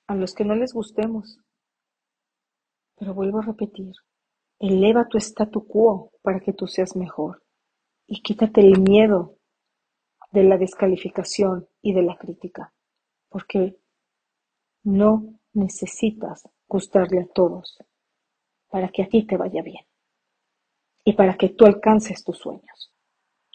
a 0.06 0.14
los 0.14 0.36
que 0.36 0.46
no 0.46 0.54
les 0.54 0.74
gustemos. 0.74 1.40
Pero 3.00 3.16
vuelvo 3.16 3.40
a 3.40 3.42
repetir, 3.42 3.94
eleva 4.60 5.08
tu 5.08 5.18
statu 5.18 5.66
quo 5.66 6.12
para 6.22 6.40
que 6.40 6.54
tú 6.54 6.68
seas 6.68 6.96
mejor 6.96 7.42
y 8.06 8.22
quítate 8.22 8.62
el 8.62 8.80
miedo 8.80 9.40
de 10.32 10.44
la 10.44 10.60
descalificación 10.60 11.68
y 11.82 11.96
de 11.96 12.04
la 12.04 12.16
crítica, 12.16 12.72
porque 13.28 13.80
no 14.84 15.40
necesitas 15.54 16.48
gustarle 16.68 17.22
a 17.22 17.28
todos 17.34 17.80
para 18.70 18.90
que 18.90 19.02
a 19.02 19.10
ti 19.10 19.26
te 19.26 19.38
vaya 19.38 19.64
bien 19.64 19.84
y 21.04 21.14
para 21.14 21.38
que 21.38 21.50
tú 21.50 21.66
alcances 21.66 22.24
tus 22.24 22.38
sueños. 22.38 22.94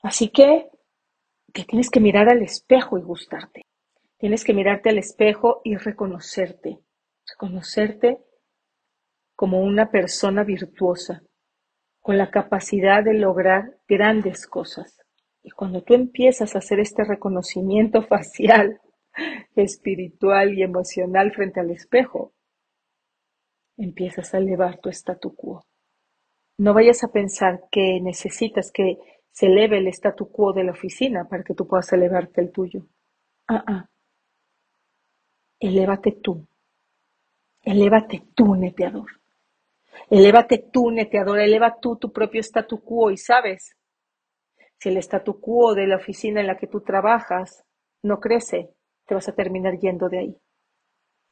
Así 0.02 0.30
que 0.30 0.72
tienes 1.64 1.90
que 1.90 2.00
mirar 2.00 2.28
al 2.28 2.42
espejo 2.42 2.98
y 2.98 3.02
gustarte. 3.02 3.62
Tienes 4.18 4.44
que 4.44 4.52
mirarte 4.52 4.90
al 4.90 4.98
espejo 4.98 5.60
y 5.64 5.76
reconocerte, 5.76 6.80
reconocerte 7.26 8.18
como 9.36 9.60
una 9.60 9.90
persona 9.90 10.42
virtuosa, 10.42 11.22
con 12.00 12.18
la 12.18 12.30
capacidad 12.30 13.04
de 13.04 13.14
lograr 13.14 13.78
grandes 13.86 14.46
cosas. 14.46 14.98
Y 15.42 15.50
cuando 15.50 15.82
tú 15.82 15.94
empiezas 15.94 16.54
a 16.54 16.58
hacer 16.58 16.80
este 16.80 17.04
reconocimiento 17.04 18.02
facial, 18.02 18.80
espiritual 19.54 20.54
y 20.54 20.62
emocional 20.62 21.32
frente 21.32 21.60
al 21.60 21.70
espejo, 21.70 22.32
empiezas 23.76 24.34
a 24.34 24.38
elevar 24.38 24.80
tu 24.80 24.88
statu 24.88 25.34
quo. 25.34 25.64
No 26.58 26.74
vayas 26.74 27.04
a 27.04 27.12
pensar 27.12 27.62
que 27.70 28.00
necesitas 28.00 28.72
que 28.72 28.98
se 29.30 29.46
eleve 29.46 29.78
el 29.78 29.88
statu 29.88 30.30
quo 30.30 30.52
de 30.52 30.64
la 30.64 30.72
oficina 30.72 31.28
para 31.28 31.44
que 31.44 31.54
tú 31.54 31.66
puedas 31.66 31.92
elevarte 31.92 32.40
el 32.40 32.50
tuyo. 32.50 32.86
Ah, 33.46 33.64
ah. 33.66 33.88
Elévate 35.60 36.12
tú. 36.12 36.46
Elévate 37.62 38.22
tú, 38.34 38.54
neteador. 38.54 39.10
Elévate 40.10 40.58
tú, 40.72 40.90
neteador. 40.90 41.40
Eleva 41.40 41.78
tú 41.80 41.96
tu 41.96 42.12
propio 42.12 42.40
statu 42.40 42.80
quo 42.82 43.10
y 43.10 43.16
sabes 43.16 43.76
si 44.78 44.88
el 44.90 44.96
statu 44.98 45.40
quo 45.40 45.74
de 45.74 45.86
la 45.86 45.96
oficina 45.96 46.40
en 46.40 46.46
la 46.46 46.56
que 46.56 46.68
tú 46.68 46.80
trabajas 46.80 47.64
no 48.02 48.20
crece, 48.20 48.70
te 49.06 49.14
vas 49.14 49.28
a 49.28 49.34
terminar 49.34 49.78
yendo 49.78 50.08
de 50.08 50.18
ahí. 50.18 50.36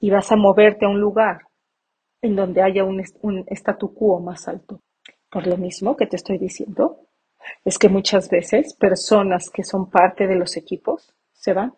Y 0.01 0.11
vas 0.11 0.31
a 0.33 0.37
moverte 0.37 0.85
a 0.85 0.89
un 0.89 1.01
lugar 1.01 1.43
en 2.23 2.35
donde 2.35 2.63
haya 2.63 2.85
un, 2.85 3.03
un 3.23 3.45
statu 3.51 3.95
quo 3.95 4.21
más 4.21 4.49
alto. 4.49 4.81
Por 5.31 5.47
lo 5.47 5.57
mismo 5.57 5.97
que 5.97 6.07
te 6.07 6.17
estoy 6.17 6.39
diciendo, 6.39 7.06
es 7.65 7.79
que 7.79 7.89
muchas 7.89 8.29
veces 8.29 8.75
personas 8.75 9.51
que 9.51 9.65
son 9.65 9.91
parte 9.91 10.27
de 10.27 10.37
los 10.37 10.57
equipos 10.57 11.15
se 11.33 11.53
van 11.53 11.75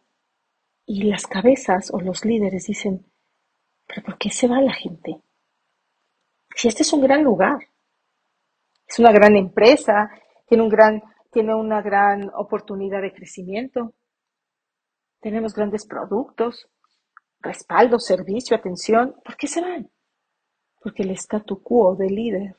y 0.87 1.05
las 1.05 1.27
cabezas 1.27 1.91
o 1.93 2.01
los 2.01 2.25
líderes 2.25 2.67
dicen, 2.67 3.07
pero 3.87 4.03
¿por 4.03 4.19
qué 4.19 4.31
se 4.31 4.49
va 4.49 4.61
la 4.61 4.73
gente? 4.73 5.21
Si 6.55 6.69
este 6.69 6.83
es 6.83 6.93
un 6.93 7.03
gran 7.03 7.23
lugar, 7.23 7.59
es 8.87 8.99
una 8.99 9.13
gran 9.13 9.37
empresa, 9.37 10.11
tiene 10.47 10.63
un 10.63 10.69
gran 10.69 11.03
tiene 11.31 11.55
una 11.55 11.83
gran 11.83 12.31
oportunidad 12.35 13.03
de 13.03 13.13
crecimiento. 13.13 13.95
Tenemos 15.21 15.55
grandes 15.55 15.87
productos, 15.87 16.69
respaldo, 17.41 17.99
servicio, 17.99 18.57
atención. 18.57 19.15
¿Por 19.25 19.37
qué 19.37 19.47
se 19.47 19.61
van? 19.61 19.91
Porque 20.81 21.03
el 21.03 21.11
statu 21.11 21.63
quo 21.63 21.97
del 21.97 22.15
líder 22.15 22.57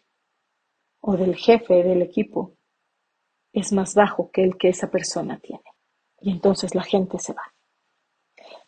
o 1.01 1.17
del 1.17 1.35
jefe 1.35 1.83
del 1.83 2.01
equipo 2.01 2.58
es 3.53 3.71
más 3.73 3.95
bajo 3.95 4.31
que 4.31 4.43
el 4.43 4.57
que 4.57 4.69
esa 4.69 4.89
persona 4.89 5.39
tiene. 5.39 5.63
Y 6.21 6.31
entonces 6.31 6.75
la 6.75 6.83
gente 6.83 7.17
se 7.19 7.33
va. 7.33 7.53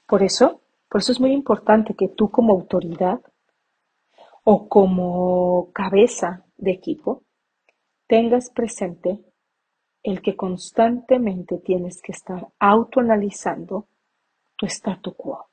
Por 0.08 0.24
eso, 0.24 0.62
por 0.90 1.02
eso 1.02 1.12
es 1.12 1.20
muy 1.20 1.32
importante 1.32 1.94
que 1.96 2.10
tú 2.10 2.30
como 2.30 2.54
autoridad 2.54 3.22
o 4.44 4.68
como 4.68 5.72
cabeza 5.74 6.46
de 6.58 6.72
equipo 6.72 7.24
tengas 8.08 8.50
presente 8.50 9.20
el 10.04 10.22
que 10.22 10.36
constantemente 10.36 11.60
tienes 11.60 12.02
que 12.02 12.12
estar 12.12 12.48
autoanalizando 12.60 13.88
tu 14.56 14.66
statu 14.66 15.14
quo 15.14 15.48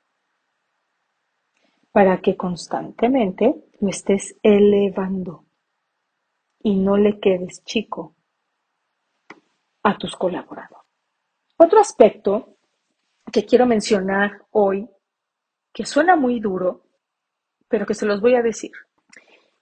para 1.91 2.19
que 2.21 2.35
constantemente 2.35 3.55
lo 3.79 3.89
estés 3.89 4.35
elevando 4.43 5.45
y 6.61 6.75
no 6.75 6.97
le 6.97 7.19
quedes 7.19 7.63
chico 7.63 8.15
a 9.83 9.97
tus 9.97 10.15
colaboradores. 10.15 10.87
Otro 11.57 11.79
aspecto 11.79 12.57
que 13.31 13.45
quiero 13.45 13.65
mencionar 13.65 14.45
hoy, 14.51 14.89
que 15.73 15.85
suena 15.85 16.15
muy 16.15 16.39
duro, 16.39 16.85
pero 17.67 17.85
que 17.85 17.93
se 17.93 18.05
los 18.05 18.21
voy 18.21 18.35
a 18.35 18.41
decir, 18.41 18.71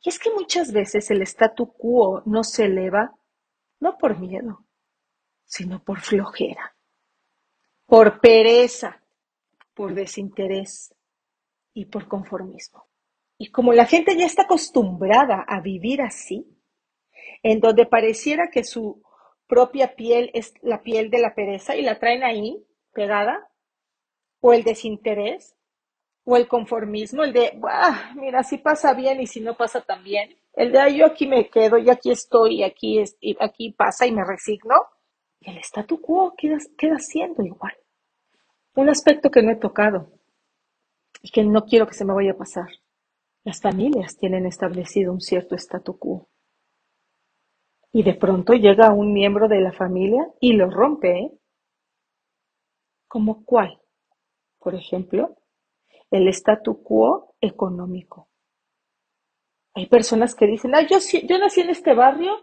y 0.04 0.10
es 0.10 0.20
que 0.20 0.32
muchas 0.32 0.72
veces 0.72 1.10
el 1.12 1.22
statu 1.24 1.74
quo 1.74 2.22
no 2.26 2.44
se 2.44 2.66
eleva 2.66 3.14
no 3.80 3.98
por 3.98 4.20
miedo, 4.20 4.66
sino 5.46 5.84
por 5.84 6.00
flojera, 6.00 6.76
por 7.86 8.20
pereza, 8.20 9.04
por 9.74 9.94
desinterés 9.94 10.94
y 11.74 11.86
por 11.86 12.08
conformismo. 12.08 12.88
Y 13.38 13.52
como 13.52 13.74
la 13.74 13.86
gente 13.86 14.18
ya 14.18 14.26
está 14.26 14.44
acostumbrada 14.44 15.46
a 15.48 15.62
vivir 15.62 16.02
así, 16.02 16.58
en 17.44 17.60
donde 17.60 17.86
pareciera 17.86 18.50
que 18.50 18.64
su 18.64 19.04
propia 19.48 19.96
piel 19.96 20.30
es 20.34 20.54
la 20.62 20.82
piel 20.84 21.10
de 21.10 21.20
la 21.20 21.34
pereza 21.34 21.76
y 21.76 21.82
la 21.82 22.00
traen 22.00 22.24
ahí 22.24 22.64
pegada, 22.94 23.50
o 24.40 24.54
el 24.54 24.64
desinterés, 24.64 25.56
o 26.24 26.36
el 26.36 26.48
conformismo, 26.48 27.24
el 27.24 27.34
de, 27.34 27.60
mira, 28.16 28.44
si 28.44 28.58
pasa 28.58 28.94
bien 28.94 29.22
y 29.22 29.28
si 29.28 29.40
no 29.40 29.56
pasa 29.56 29.82
tan 29.82 30.04
bien, 30.04 30.36
el 30.54 30.72
de, 30.72 30.96
yo 30.96 31.06
aquí 31.06 31.28
me 31.28 31.50
quedo, 31.50 31.78
y 31.78 31.90
aquí 31.90 32.12
estoy, 32.12 32.60
y 32.60 32.64
aquí, 32.64 33.00
es, 33.00 33.18
y 33.22 33.38
aquí 33.40 33.72
pasa 33.72 34.06
y 34.06 34.12
me 34.12 34.26
resigno, 34.26 34.76
y 35.40 35.52
el 35.52 35.58
statu 35.60 36.02
quo 36.02 36.34
queda, 36.36 36.58
queda 36.78 37.00
siendo 37.00 37.44
igual. 37.44 37.74
Un 38.76 38.90
aspecto 38.90 39.32
que 39.32 39.42
no 39.42 39.52
he 39.52 39.56
tocado 39.56 40.12
y 41.22 41.32
que 41.32 41.44
no 41.44 41.66
quiero 41.66 41.88
que 41.88 41.94
se 41.94 42.06
me 42.06 42.14
vaya 42.14 42.32
a 42.32 42.38
pasar. 42.38 42.68
Las 43.44 43.62
familias 43.62 44.18
tienen 44.18 44.46
establecido 44.46 45.14
un 45.14 45.22
cierto 45.22 45.56
statu 45.56 45.98
quo. 45.98 46.28
Y 47.98 48.04
de 48.04 48.14
pronto 48.14 48.54
llega 48.54 48.94
un 48.94 49.12
miembro 49.12 49.48
de 49.48 49.60
la 49.60 49.72
familia 49.72 50.24
y 50.40 50.54
lo 50.54 50.70
rompe. 50.70 51.18
¿eh? 51.18 51.32
¿Como 53.08 53.44
cuál? 53.44 53.82
Por 54.60 54.76
ejemplo, 54.76 55.36
el 56.12 56.28
statu 56.28 56.84
quo 56.84 57.34
económico. 57.42 58.30
Hay 59.74 59.88
personas 59.88 60.36
que 60.36 60.46
dicen, 60.46 60.76
ah, 60.76 60.86
yo, 60.88 61.00
yo 61.28 61.40
nací 61.40 61.62
en 61.62 61.72
este 61.72 61.96
barrio 61.96 62.34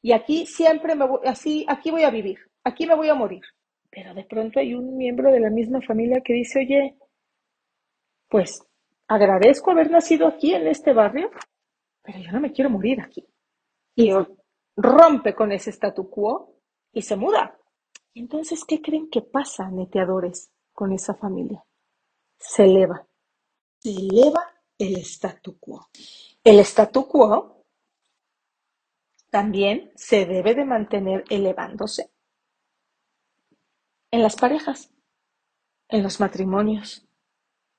y 0.00 0.12
aquí 0.12 0.46
siempre 0.46 0.94
me 0.94 1.06
voy, 1.06 1.20
así, 1.26 1.66
aquí 1.68 1.90
voy 1.90 2.04
a 2.04 2.10
vivir, 2.10 2.38
aquí 2.64 2.86
me 2.86 2.94
voy 2.94 3.10
a 3.10 3.14
morir. 3.14 3.42
Pero 3.90 4.14
de 4.14 4.24
pronto 4.24 4.60
hay 4.60 4.72
un 4.72 4.96
miembro 4.96 5.30
de 5.30 5.40
la 5.40 5.50
misma 5.50 5.82
familia 5.82 6.22
que 6.24 6.32
dice, 6.32 6.60
oye, 6.60 6.96
pues 8.30 8.66
agradezco 9.08 9.72
haber 9.72 9.90
nacido 9.90 10.26
aquí 10.26 10.54
en 10.54 10.68
este 10.68 10.94
barrio, 10.94 11.30
pero 12.02 12.18
yo 12.18 12.32
no 12.32 12.40
me 12.40 12.50
quiero 12.50 12.70
morir 12.70 13.02
aquí. 13.02 13.28
Y 13.94 14.10
rompe 14.76 15.34
con 15.34 15.52
ese 15.52 15.70
statu 15.70 16.08
quo 16.08 16.56
y 16.92 17.02
se 17.02 17.16
muda. 17.16 17.58
Entonces, 18.14 18.64
¿qué 18.64 18.80
creen 18.80 19.08
que 19.10 19.22
pasa, 19.22 19.70
neteadores, 19.70 20.50
con 20.72 20.92
esa 20.92 21.14
familia? 21.14 21.64
Se 22.38 22.64
eleva. 22.64 23.06
Se 23.80 23.90
eleva 23.90 24.42
el 24.78 24.96
statu 24.98 25.58
quo. 25.58 25.88
El 26.44 26.58
statu 26.60 27.06
quo 27.06 27.64
también 29.30 29.92
se 29.94 30.26
debe 30.26 30.54
de 30.54 30.64
mantener 30.64 31.24
elevándose 31.30 32.10
en 34.10 34.22
las 34.22 34.36
parejas, 34.36 34.90
en 35.88 36.02
los 36.02 36.20
matrimonios. 36.20 37.06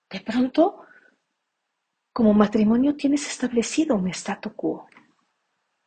De 0.09 0.19
pronto, 0.21 0.81
como 2.11 2.33
matrimonio 2.33 2.95
tienes 2.95 3.27
establecido 3.27 3.95
un 3.95 4.07
statu 4.09 4.55
quo. 4.55 4.87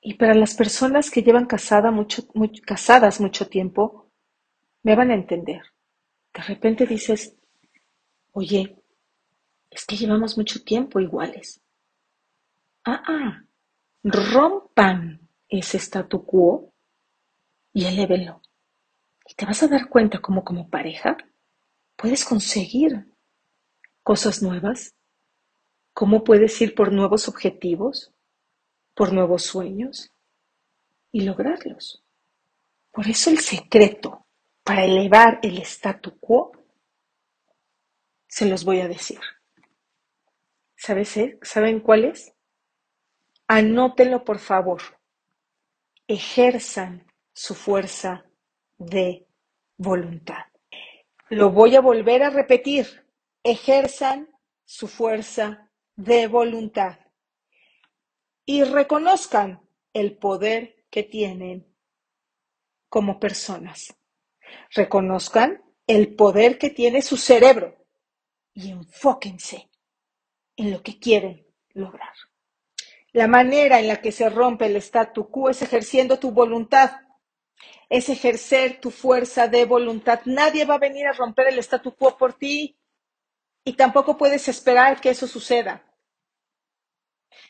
Y 0.08 0.14
para 0.14 0.34
las 0.34 0.54
personas 0.54 1.10
que 1.10 1.24
llevan 1.24 1.46
casada 1.46 1.90
mucho, 1.90 2.28
casadas 2.64 3.20
mucho 3.20 3.48
tiempo, 3.48 4.08
me 4.84 4.94
van 4.94 5.10
a 5.10 5.14
entender. 5.14 5.62
De 6.32 6.42
repente 6.42 6.86
dices, 6.86 7.34
oye, 8.30 8.76
es 9.68 9.84
que 9.84 9.96
llevamos 9.96 10.36
mucho 10.36 10.62
tiempo 10.62 11.00
iguales. 11.00 11.60
Ah, 12.84 13.02
ah, 13.04 13.42
rompan 14.04 15.28
ese 15.48 15.78
statu 15.78 16.24
quo 16.24 16.72
y 17.72 17.86
elévenlo. 17.86 18.42
Y 19.28 19.34
te 19.34 19.44
vas 19.44 19.64
a 19.64 19.66
dar 19.66 19.88
cuenta 19.88 20.20
cómo 20.20 20.44
como 20.44 20.70
pareja 20.70 21.16
puedes 21.96 22.24
conseguir 22.24 23.12
cosas 24.04 24.40
nuevas, 24.40 24.94
cómo 25.92 26.22
puedes 26.22 26.62
ir 26.62 26.76
por 26.76 26.92
nuevos 26.92 27.26
objetivos, 27.26 28.12
por 28.96 29.12
nuevos 29.12 29.42
sueños 29.42 30.10
y 31.12 31.20
lograrlos. 31.20 32.02
Por 32.90 33.06
eso 33.06 33.28
el 33.28 33.40
secreto 33.40 34.26
para 34.64 34.84
elevar 34.84 35.38
el 35.42 35.58
statu 35.58 36.18
quo 36.18 36.50
se 38.26 38.46
los 38.46 38.64
voy 38.64 38.80
a 38.80 38.88
decir. 38.88 39.20
¿Saben 40.76 41.80
cuál 41.80 42.06
es? 42.06 42.34
Anótenlo 43.46 44.24
por 44.24 44.38
favor. 44.38 44.80
Ejerzan 46.08 47.06
su 47.34 47.54
fuerza 47.54 48.24
de 48.78 49.26
voluntad. 49.76 50.46
Lo 51.28 51.50
voy 51.50 51.76
a 51.76 51.80
volver 51.82 52.22
a 52.22 52.30
repetir. 52.30 53.06
Ejerzan 53.42 54.30
su 54.64 54.88
fuerza 54.88 55.70
de 55.96 56.28
voluntad 56.28 57.05
y 58.46 58.62
reconozcan 58.62 59.60
el 59.92 60.16
poder 60.16 60.86
que 60.88 61.02
tienen 61.02 61.66
como 62.88 63.18
personas. 63.18 63.94
Reconozcan 64.70 65.62
el 65.86 66.14
poder 66.14 66.56
que 66.56 66.70
tiene 66.70 67.02
su 67.02 67.16
cerebro 67.16 67.76
y 68.54 68.70
enfóquense 68.70 69.68
en 70.56 70.70
lo 70.70 70.82
que 70.82 70.98
quieren 70.98 71.46
lograr. 71.74 72.14
La 73.12 73.26
manera 73.26 73.80
en 73.80 73.88
la 73.88 74.00
que 74.00 74.12
se 74.12 74.28
rompe 74.28 74.66
el 74.66 74.76
statu 74.76 75.28
quo 75.28 75.50
es 75.50 75.62
ejerciendo 75.62 76.18
tu 76.18 76.30
voluntad, 76.30 77.00
es 77.88 78.08
ejercer 78.08 78.80
tu 78.80 78.90
fuerza 78.90 79.48
de 79.48 79.64
voluntad. 79.64 80.20
Nadie 80.24 80.64
va 80.64 80.74
a 80.74 80.78
venir 80.78 81.06
a 81.06 81.12
romper 81.12 81.48
el 81.48 81.58
statu 81.58 81.94
quo 81.96 82.16
por 82.16 82.34
ti 82.34 82.78
y 83.64 83.72
tampoco 83.72 84.16
puedes 84.16 84.48
esperar 84.48 85.00
que 85.00 85.10
eso 85.10 85.26
suceda. 85.26 85.85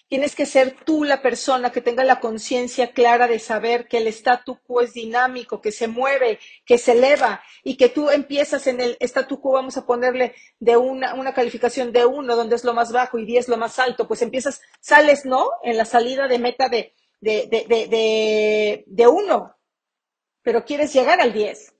Tienes 0.08 0.34
que 0.36 0.46
ser 0.46 0.76
tú 0.84 1.04
la 1.04 1.20
persona 1.20 1.72
que 1.72 1.80
tenga 1.80 2.04
la 2.04 2.20
conciencia 2.20 2.92
clara 2.92 3.26
de 3.26 3.38
saber 3.38 3.88
que 3.88 3.98
el 3.98 4.06
statu 4.08 4.58
quo 4.62 4.80
es 4.80 4.94
dinámico, 4.94 5.60
que 5.60 5.72
se 5.72 5.88
mueve, 5.88 6.38
que 6.64 6.78
se 6.78 6.92
eleva 6.92 7.42
y 7.64 7.76
que 7.76 7.88
tú 7.88 8.10
empiezas 8.10 8.66
en 8.66 8.80
el 8.80 8.96
statu 9.00 9.40
quo, 9.40 9.52
vamos 9.52 9.76
a 9.76 9.86
ponerle 9.86 10.34
de 10.60 10.76
una, 10.76 11.14
una 11.14 11.34
calificación 11.34 11.92
de 11.92 12.06
uno, 12.06 12.36
donde 12.36 12.56
es 12.56 12.64
lo 12.64 12.74
más 12.74 12.92
bajo 12.92 13.18
y 13.18 13.26
diez 13.26 13.48
lo 13.48 13.56
más 13.56 13.78
alto, 13.78 14.06
pues 14.06 14.22
empiezas, 14.22 14.60
sales, 14.80 15.24
¿no? 15.24 15.48
En 15.62 15.76
la 15.76 15.84
salida 15.84 16.28
de 16.28 16.38
meta 16.38 16.68
de, 16.68 16.94
de, 17.20 17.46
de, 17.48 17.66
de, 17.88 18.84
de 18.86 19.06
uno, 19.08 19.56
pero 20.42 20.64
quieres 20.64 20.92
llegar 20.92 21.20
al 21.20 21.32
diez. 21.32 21.74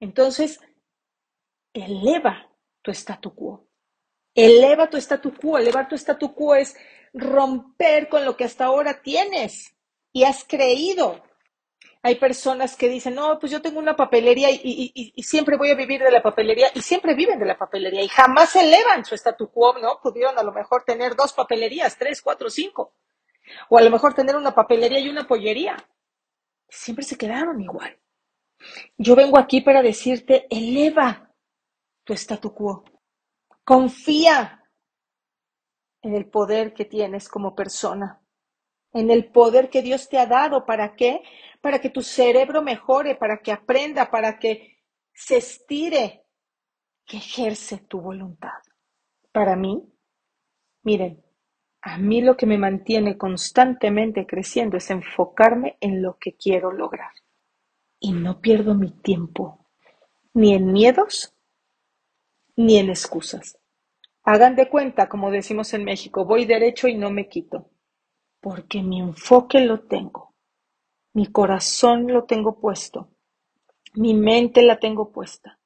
Entonces, 0.00 0.60
eleva 1.74 2.50
tu 2.82 2.90
statu 2.90 3.34
quo. 3.34 3.63
Eleva 4.34 4.88
tu 4.88 4.96
statu 4.96 5.34
quo. 5.34 5.58
Elevar 5.58 5.88
tu 5.88 5.96
statu 5.96 6.34
quo 6.34 6.54
es 6.54 6.76
romper 7.12 8.08
con 8.08 8.24
lo 8.24 8.36
que 8.36 8.44
hasta 8.44 8.66
ahora 8.66 9.00
tienes 9.02 9.74
y 10.12 10.24
has 10.24 10.44
creído. 10.44 11.22
Hay 12.02 12.16
personas 12.16 12.76
que 12.76 12.88
dicen, 12.88 13.14
no, 13.14 13.38
pues 13.38 13.50
yo 13.50 13.62
tengo 13.62 13.78
una 13.78 13.96
papelería 13.96 14.50
y, 14.50 15.14
siempre 15.22 15.56
voy 15.56 15.70
a 15.70 15.74
vivir 15.74 16.02
de 16.02 16.10
la 16.10 16.22
papelería 16.22 16.68
y 16.74 16.82
siempre 16.82 17.14
viven 17.14 17.38
de 17.38 17.46
la 17.46 17.56
papelería 17.56 18.02
y 18.02 18.08
jamás 18.08 18.54
elevan 18.56 19.06
su 19.06 19.14
statu 19.14 19.50
quo, 19.50 19.78
¿no? 19.78 20.00
Pudieron 20.02 20.38
a 20.38 20.42
lo 20.42 20.52
mejor 20.52 20.84
tener 20.84 21.16
dos 21.16 21.32
papelerías, 21.32 21.96
tres, 21.96 22.20
cuatro, 22.20 22.50
cinco. 22.50 22.92
O 23.70 23.78
a 23.78 23.82
lo 23.82 23.90
mejor 23.90 24.12
tener 24.12 24.36
una 24.36 24.54
papelería 24.54 24.98
y 24.98 25.08
una 25.08 25.26
pollería. 25.26 25.76
Siempre 26.68 27.04
se 27.04 27.16
quedaron 27.16 27.60
igual. 27.62 27.98
Yo 28.98 29.16
vengo 29.16 29.38
aquí 29.38 29.62
para 29.62 29.80
decirte, 29.80 30.46
eleva 30.50 31.30
tu 32.04 32.12
statu 32.12 32.52
quo. 32.52 32.84
Confía 33.64 34.62
en 36.02 36.14
el 36.14 36.28
poder 36.28 36.74
que 36.74 36.84
tienes 36.84 37.28
como 37.28 37.54
persona, 37.54 38.20
en 38.92 39.10
el 39.10 39.32
poder 39.32 39.70
que 39.70 39.82
Dios 39.82 40.08
te 40.08 40.18
ha 40.18 40.26
dado. 40.26 40.66
¿Para 40.66 40.94
qué? 40.94 41.22
Para 41.60 41.80
que 41.80 41.90
tu 41.90 42.02
cerebro 42.02 42.62
mejore, 42.62 43.16
para 43.16 43.38
que 43.38 43.52
aprenda, 43.52 44.10
para 44.10 44.38
que 44.38 44.82
se 45.12 45.38
estire, 45.38 46.26
que 47.06 47.16
ejerce 47.16 47.78
tu 47.78 48.00
voluntad. 48.00 48.62
Para 49.32 49.56
mí, 49.56 49.82
miren, 50.82 51.24
a 51.80 51.98
mí 51.98 52.22
lo 52.22 52.36
que 52.36 52.46
me 52.46 52.58
mantiene 52.58 53.18
constantemente 53.18 54.26
creciendo 54.26 54.76
es 54.76 54.90
enfocarme 54.90 55.76
en 55.80 56.02
lo 56.02 56.18
que 56.18 56.36
quiero 56.36 56.72
lograr. 56.72 57.12
Y 57.98 58.12
no 58.12 58.40
pierdo 58.40 58.74
mi 58.74 58.90
tiempo, 58.90 59.66
ni 60.32 60.54
en 60.54 60.72
miedos, 60.72 61.33
ni 62.56 62.78
en 62.78 62.90
excusas. 62.90 63.58
Hagan 64.24 64.56
de 64.56 64.68
cuenta, 64.68 65.08
como 65.08 65.30
decimos 65.30 65.74
en 65.74 65.84
México, 65.84 66.24
voy 66.24 66.46
derecho 66.46 66.88
y 66.88 66.96
no 66.96 67.10
me 67.10 67.28
quito, 67.28 67.70
porque 68.40 68.82
mi 68.82 69.00
enfoque 69.00 69.60
lo 69.60 69.82
tengo, 69.82 70.34
mi 71.14 71.26
corazón 71.26 72.12
lo 72.12 72.24
tengo 72.24 72.60
puesto, 72.60 73.10
mi 73.94 74.14
mente 74.14 74.62
la 74.62 74.80
tengo 74.80 75.12
puesta, 75.12 75.60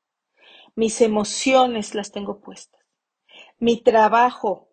mis 0.77 1.01
emociones 1.03 1.95
las 1.95 2.13
tengo 2.13 2.41
puestas, 2.41 2.83
mi 3.59 3.83
trabajo, 3.83 4.71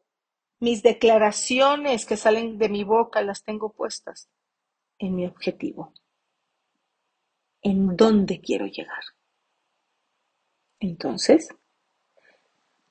mis 0.59 0.83
declaraciones 0.83 2.05
que 2.05 2.17
salen 2.17 2.57
de 2.59 2.69
mi 2.69 2.83
boca 2.83 3.21
las 3.21 3.43
tengo 3.43 3.73
puestas 3.73 4.29
en 4.99 5.15
mi 5.15 5.27
objetivo. 5.27 5.93
en 7.61 7.97
dónde 7.97 8.39
quiero 8.39 8.65
llegar. 8.65 9.03
Entonces, 10.79 11.49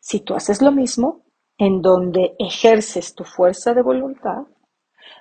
si 0.04 0.20
tú 0.20 0.34
haces 0.34 0.60
lo 0.60 0.70
mismo, 0.70 1.24
en 1.56 1.80
donde 1.80 2.36
ejerces 2.38 3.14
tu 3.14 3.24
fuerza 3.24 3.72
de 3.72 3.80
voluntad, 3.80 4.46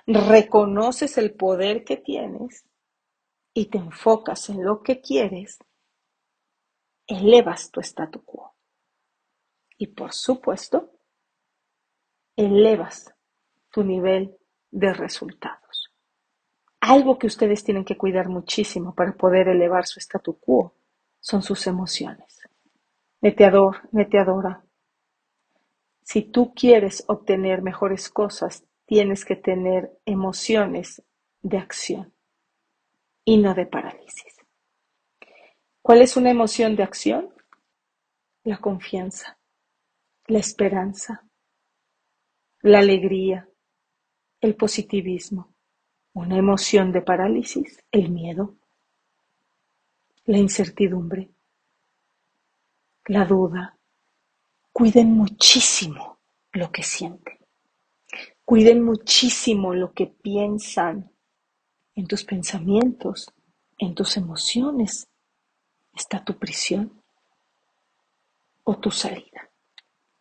reconoces 0.06 1.16
el 1.16 1.32
poder 1.32 1.84
que 1.84 1.96
tienes 1.96 2.66
y 3.54 3.70
te 3.70 3.78
enfocas 3.78 4.50
en 4.50 4.62
lo 4.62 4.82
que 4.82 5.00
quieres, 5.00 5.58
elevas 7.06 7.70
tu 7.70 7.80
statu 7.80 8.22
quo. 8.26 8.56
Y 9.78 9.86
por 9.86 10.12
supuesto, 10.12 10.92
elevas 12.36 13.10
tu 13.70 13.84
nivel 13.84 14.36
de 14.70 14.92
resultados. 14.92 15.94
Algo 16.80 17.18
que 17.18 17.28
ustedes 17.28 17.64
tienen 17.64 17.86
que 17.86 17.96
cuidar 17.96 18.28
muchísimo 18.28 18.94
para 18.94 19.16
poder 19.16 19.48
elevar 19.48 19.86
su 19.86 19.98
statu 19.98 20.38
quo 20.38 20.74
son 21.20 21.42
sus 21.42 21.66
emociones. 21.66 22.42
Neteador, 23.22 23.88
neteadora, 23.92 24.63
si 26.04 26.22
tú 26.22 26.54
quieres 26.54 27.04
obtener 27.08 27.62
mejores 27.62 28.08
cosas, 28.08 28.64
tienes 28.86 29.24
que 29.24 29.36
tener 29.36 29.90
emociones 30.04 31.02
de 31.42 31.58
acción 31.58 32.12
y 33.24 33.38
no 33.38 33.54
de 33.54 33.66
parálisis. 33.66 34.36
¿Cuál 35.82 36.02
es 36.02 36.16
una 36.16 36.30
emoción 36.30 36.76
de 36.76 36.82
acción? 36.82 37.30
La 38.44 38.58
confianza, 38.58 39.38
la 40.26 40.38
esperanza, 40.38 41.24
la 42.60 42.78
alegría, 42.78 43.48
el 44.40 44.54
positivismo. 44.56 45.54
Una 46.12 46.36
emoción 46.36 46.92
de 46.92 47.02
parálisis, 47.02 47.82
el 47.90 48.10
miedo, 48.10 48.54
la 50.26 50.38
incertidumbre, 50.38 51.30
la 53.06 53.24
duda. 53.24 53.73
Cuiden 54.74 55.12
muchísimo 55.12 56.18
lo 56.52 56.72
que 56.72 56.82
sienten. 56.82 57.38
Cuiden 58.44 58.82
muchísimo 58.82 59.72
lo 59.72 59.92
que 59.92 60.08
piensan. 60.08 61.12
En 61.94 62.08
tus 62.08 62.24
pensamientos, 62.24 63.32
en 63.78 63.94
tus 63.94 64.16
emociones, 64.16 65.06
está 65.94 66.24
tu 66.24 66.40
prisión 66.40 67.00
o 68.64 68.76
tu 68.76 68.90
salida. 68.90 69.48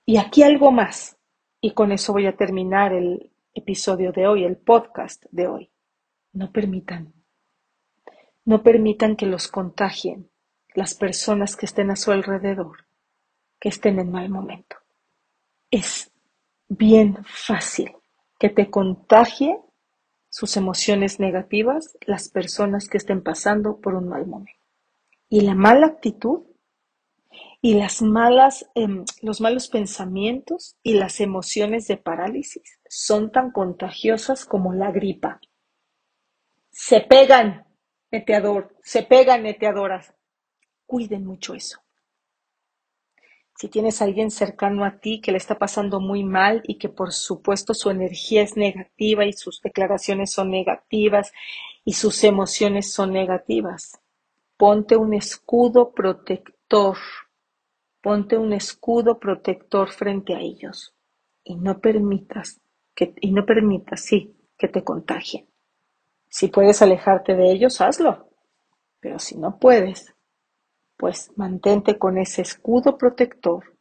Y 0.06 0.18
aquí 0.18 0.44
algo 0.44 0.72
más, 0.72 1.18
y 1.60 1.72
con 1.72 1.92
eso 1.92 2.14
voy 2.14 2.28
a 2.28 2.38
terminar 2.38 2.94
el 2.94 3.32
episodio 3.56 4.12
de 4.12 4.28
hoy, 4.28 4.44
el 4.44 4.58
podcast 4.58 5.26
de 5.32 5.48
hoy. 5.48 5.72
No 6.32 6.52
permitan, 6.52 7.12
no 8.46 8.62
permitan 8.62 9.16
que 9.16 9.26
los 9.26 9.48
contagien 9.48 10.30
las 10.76 10.94
personas 10.94 11.56
que 11.56 11.66
estén 11.66 11.90
a 11.90 11.96
su 11.96 12.12
alrededor, 12.12 12.86
que 13.64 13.70
estén 13.70 13.98
en 13.98 14.12
mal 14.12 14.30
momento. 14.30 14.76
Es 15.72 16.12
bien 16.68 17.24
fácil 17.24 17.96
que 18.38 18.50
te 18.50 18.70
contagie 18.70 19.58
sus 20.30 20.58
emociones 20.58 21.22
negativas 21.22 21.98
las 22.02 22.28
personas 22.28 22.90
que 22.90 22.98
estén 22.98 23.24
pasando 23.24 23.80
por 23.80 23.96
un 23.96 24.10
mal 24.10 24.28
momento. 24.28 24.60
Y 25.30 25.40
la 25.40 25.56
mala 25.56 25.88
actitud 25.88 26.42
y 27.62 27.76
las 27.76 28.02
malas, 28.02 28.70
em, 28.76 29.06
los 29.22 29.40
malos 29.40 29.70
pensamientos 29.70 30.76
y 30.84 30.96
las 30.96 31.22
emociones 31.22 31.88
de 31.88 31.96
parálisis 31.96 32.82
son 32.90 33.32
tan 33.32 33.52
contagiosas 33.52 34.44
como 34.44 34.74
la 34.74 34.92
gripa. 34.92 35.40
Se 36.70 37.00
pegan, 37.00 37.66
neteador, 38.12 38.76
se 38.84 39.04
pegan, 39.04 39.44
neteadoras. 39.44 40.14
Cuiden 40.86 41.26
mucho 41.26 41.54
eso. 41.54 41.83
Si 43.64 43.70
tienes 43.70 44.02
a 44.02 44.04
alguien 44.04 44.30
cercano 44.30 44.84
a 44.84 45.00
ti 45.00 45.22
que 45.22 45.32
le 45.32 45.38
está 45.38 45.58
pasando 45.58 46.02
muy 46.02 46.26
mal 46.26 46.62
y 46.68 46.78
que 46.78 46.90
por 46.90 47.14
supuesto 47.14 47.74
su 47.74 47.90
energía 47.90 48.42
es 48.42 48.58
negativa 48.58 49.24
y 49.24 49.32
sus 49.32 49.62
declaraciones 49.62 50.34
son 50.34 50.52
negativas 50.52 51.32
y 51.86 51.94
sus 51.94 52.26
emociones 52.26 52.92
son 52.92 53.14
negativas, 53.14 54.02
ponte 54.58 54.98
un 54.98 55.14
escudo 55.14 55.94
protector, 55.94 56.98
ponte 58.02 58.38
un 58.38 58.52
escudo 58.52 59.18
protector 59.18 59.90
frente 59.92 60.36
a 60.36 60.42
ellos 60.42 60.94
y 61.46 61.56
no 61.56 61.80
permitas 61.80 62.60
que, 62.94 63.14
y 63.22 63.32
no 63.32 63.46
permitas, 63.46 64.02
sí, 64.02 64.36
que 64.58 64.68
te 64.68 64.84
contagien. 64.84 65.48
Si 66.28 66.50
puedes 66.50 66.82
alejarte 66.82 67.34
de 67.34 67.50
ellos, 67.54 67.80
hazlo, 67.80 68.28
pero 69.00 69.20
si 69.20 69.38
no 69.38 69.58
puedes, 69.58 70.14
pues 70.98 71.32
mantente 71.36 71.98
con 71.98 72.18
ese 72.18 72.42
escudo 72.42 72.98
protector 72.98 73.78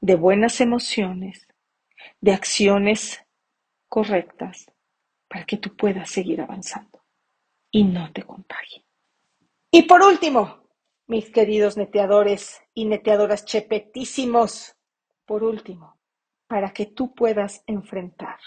de 0.00 0.14
buenas 0.16 0.60
emociones, 0.60 1.46
de 2.20 2.32
acciones 2.32 3.24
correctas, 3.88 4.70
para 5.28 5.44
que 5.46 5.56
tú 5.56 5.74
puedas 5.76 6.10
seguir 6.10 6.40
avanzando 6.40 7.02
y 7.70 7.84
no 7.84 8.12
te 8.12 8.22
contagie. 8.22 8.84
Y 9.70 9.82
por 9.82 10.02
último, 10.02 10.68
mis 11.06 11.30
queridos 11.30 11.76
neteadores 11.76 12.62
y 12.72 12.84
neteadoras 12.84 13.44
chepetísimos, 13.44 14.76
por 15.26 15.42
último, 15.42 15.98
para 16.46 16.72
que 16.72 16.86
tú 16.86 17.14
puedas 17.14 17.62
enfrentar 17.66 18.38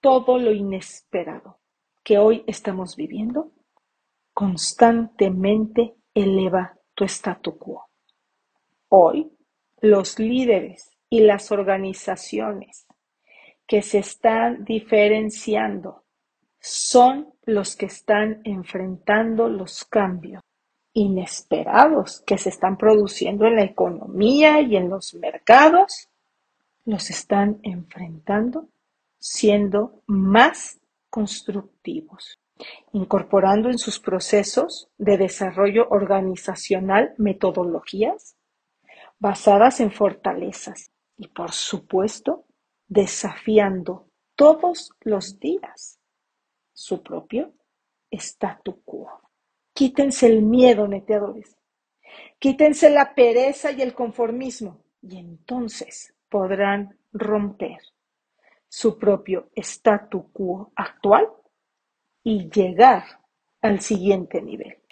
todo 0.00 0.38
lo 0.38 0.52
inesperado 0.52 1.60
que 2.02 2.18
hoy 2.18 2.44
estamos 2.46 2.96
viviendo, 2.96 3.52
constantemente 4.34 5.96
eleva 6.14 6.74
tu 6.94 7.04
statu 7.04 7.58
quo. 7.58 7.88
Hoy, 8.88 9.30
los 9.80 10.18
líderes 10.18 10.96
y 11.10 11.20
las 11.20 11.50
organizaciones 11.50 12.86
que 13.66 13.82
se 13.82 13.98
están 13.98 14.64
diferenciando 14.64 16.04
son 16.60 17.34
los 17.44 17.76
que 17.76 17.86
están 17.86 18.40
enfrentando 18.44 19.48
los 19.48 19.84
cambios 19.84 20.42
inesperados 20.94 22.20
que 22.20 22.38
se 22.38 22.48
están 22.48 22.78
produciendo 22.78 23.46
en 23.46 23.56
la 23.56 23.64
economía 23.64 24.60
y 24.60 24.76
en 24.76 24.88
los 24.88 25.14
mercados, 25.14 26.08
los 26.84 27.10
están 27.10 27.58
enfrentando 27.62 28.68
siendo 29.18 30.02
más 30.06 30.78
constructivos 31.10 32.38
incorporando 32.92 33.68
en 33.68 33.78
sus 33.78 33.98
procesos 33.98 34.88
de 34.98 35.18
desarrollo 35.18 35.88
organizacional 35.90 37.14
metodologías 37.18 38.36
basadas 39.18 39.80
en 39.80 39.90
fortalezas 39.90 40.92
y, 41.16 41.28
por 41.28 41.52
supuesto, 41.52 42.44
desafiando 42.86 44.08
todos 44.36 44.90
los 45.00 45.38
días 45.38 45.98
su 46.72 47.02
propio 47.02 47.52
statu 48.10 48.82
quo. 48.84 49.08
Quítense 49.72 50.26
el 50.26 50.42
miedo, 50.42 50.86
neteadores. 50.86 51.56
Quítense 52.38 52.90
la 52.90 53.14
pereza 53.14 53.72
y 53.72 53.82
el 53.82 53.94
conformismo 53.94 54.84
y 55.02 55.18
entonces 55.18 56.14
podrán 56.28 56.98
romper 57.12 57.78
su 58.68 58.98
propio 58.98 59.50
statu 59.56 60.30
quo 60.32 60.72
actual 60.76 61.28
y 62.24 62.50
llegar 62.50 63.04
al 63.60 63.80
siguiente 63.80 64.42
nivel. 64.42 64.82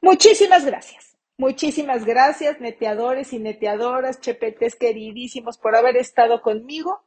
Muchísimas 0.00 0.64
gracias. 0.64 1.16
Muchísimas 1.36 2.04
gracias, 2.04 2.60
neteadores 2.60 3.32
y 3.32 3.38
neteadoras, 3.38 4.20
chepetes 4.20 4.76
queridísimos, 4.76 5.56
por 5.56 5.74
haber 5.76 5.96
estado 5.96 6.42
conmigo 6.42 7.02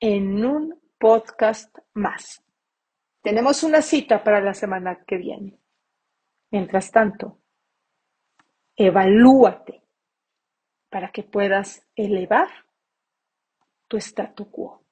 en 0.00 0.44
un 0.44 0.80
podcast 0.98 1.76
más. 1.92 2.42
Tenemos 3.22 3.62
una 3.62 3.82
cita 3.82 4.24
para 4.24 4.40
la 4.40 4.54
semana 4.54 5.04
que 5.06 5.16
viene. 5.16 5.60
Mientras 6.50 6.90
tanto, 6.90 7.38
evalúate 8.74 9.82
para 10.88 11.12
que 11.12 11.22
puedas 11.22 11.86
elevar 11.94 12.48
tu 13.86 13.96
statu 13.98 14.50
quo. 14.50 14.82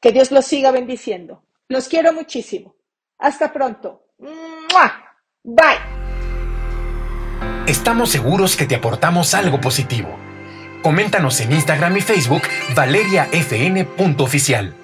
Que 0.00 0.12
Dios 0.12 0.30
los 0.30 0.46
siga 0.46 0.70
bendiciendo. 0.70 1.44
Los 1.68 1.88
quiero 1.88 2.12
muchísimo. 2.12 2.76
Hasta 3.22 3.52
pronto. 3.52 4.02
Bye. 5.44 5.78
Estamos 7.66 8.10
seguros 8.10 8.56
que 8.56 8.66
te 8.66 8.74
aportamos 8.74 9.34
algo 9.34 9.60
positivo. 9.60 10.18
Coméntanos 10.82 11.40
en 11.40 11.52
Instagram 11.52 11.96
y 11.96 12.00
Facebook 12.00 12.42
valeriafn.oficial. 12.74 14.74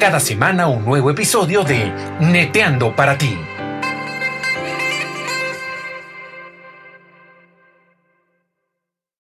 Cada 0.00 0.18
semana 0.18 0.66
un 0.66 0.84
nuevo 0.84 1.10
episodio 1.10 1.62
de 1.62 1.92
Neteando 2.18 2.96
para 2.96 3.16
ti. 3.16 3.38